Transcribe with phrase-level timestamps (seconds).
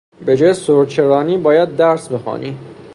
[0.25, 2.57] به جای سورچرانی باید درس بخوانی!